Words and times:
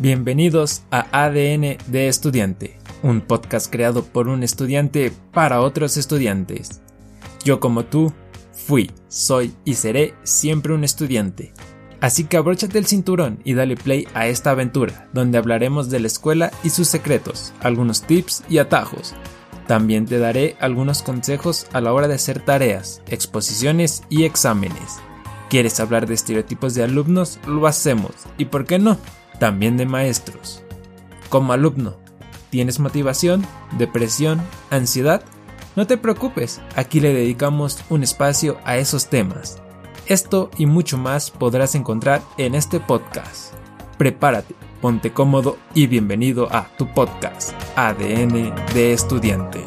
Bienvenidos 0.00 0.82
a 0.90 1.06
ADN 1.12 1.78
de 1.86 2.08
Estudiante, 2.08 2.76
un 3.04 3.20
podcast 3.20 3.70
creado 3.70 4.02
por 4.04 4.26
un 4.26 4.42
estudiante 4.42 5.12
para 5.32 5.60
otros 5.60 5.96
estudiantes. 5.96 6.82
Yo 7.44 7.60
como 7.60 7.84
tú, 7.84 8.12
fui, 8.52 8.90
soy 9.06 9.54
y 9.64 9.74
seré 9.74 10.14
siempre 10.24 10.74
un 10.74 10.82
estudiante. 10.82 11.52
Así 12.00 12.24
que 12.24 12.36
abróchate 12.36 12.76
el 12.76 12.86
cinturón 12.86 13.38
y 13.44 13.54
dale 13.54 13.76
play 13.76 14.08
a 14.14 14.26
esta 14.26 14.50
aventura, 14.50 15.08
donde 15.12 15.38
hablaremos 15.38 15.90
de 15.90 16.00
la 16.00 16.08
escuela 16.08 16.50
y 16.64 16.70
sus 16.70 16.88
secretos, 16.88 17.52
algunos 17.60 18.02
tips 18.02 18.42
y 18.48 18.58
atajos. 18.58 19.14
También 19.68 20.06
te 20.06 20.18
daré 20.18 20.56
algunos 20.58 21.02
consejos 21.02 21.68
a 21.72 21.80
la 21.80 21.92
hora 21.92 22.08
de 22.08 22.14
hacer 22.14 22.44
tareas, 22.44 23.00
exposiciones 23.06 24.02
y 24.10 24.24
exámenes. 24.24 24.98
¿Quieres 25.48 25.78
hablar 25.78 26.08
de 26.08 26.14
estereotipos 26.14 26.74
de 26.74 26.82
alumnos? 26.82 27.38
Lo 27.46 27.68
hacemos. 27.68 28.10
¿Y 28.38 28.46
por 28.46 28.66
qué 28.66 28.80
no? 28.80 28.98
También 29.38 29.76
de 29.76 29.86
maestros. 29.86 30.62
Como 31.28 31.52
alumno, 31.52 31.96
¿tienes 32.50 32.80
motivación, 32.80 33.46
depresión, 33.78 34.40
ansiedad? 34.70 35.22
No 35.76 35.86
te 35.86 35.96
preocupes, 35.96 36.60
aquí 36.76 37.00
le 37.00 37.12
dedicamos 37.12 37.80
un 37.90 38.02
espacio 38.02 38.58
a 38.64 38.76
esos 38.76 39.08
temas. 39.08 39.60
Esto 40.06 40.50
y 40.58 40.66
mucho 40.66 40.98
más 40.98 41.30
podrás 41.30 41.74
encontrar 41.74 42.22
en 42.38 42.54
este 42.54 42.78
podcast. 42.78 43.54
Prepárate, 43.98 44.54
ponte 44.80 45.12
cómodo 45.12 45.56
y 45.74 45.86
bienvenido 45.86 46.48
a 46.52 46.68
tu 46.76 46.86
podcast, 46.92 47.52
ADN 47.74 48.54
de 48.74 48.92
estudiante. 48.92 49.64